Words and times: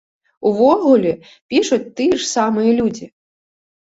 Увогуле, 0.51 1.11
пішуць 1.53 1.93
тыя 1.99 2.17
ж 2.21 2.25
самыя 2.29 2.71
людзі. 2.79 3.05